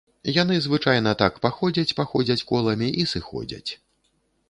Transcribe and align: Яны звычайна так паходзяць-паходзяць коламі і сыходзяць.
Яны 0.41 0.55
звычайна 0.65 1.13
так 1.21 1.37
паходзяць-паходзяць 1.45 2.41
коламі 2.51 2.93
і 3.05 3.09
сыходзяць. 3.15 3.71